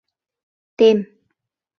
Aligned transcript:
Тем! 0.77 0.97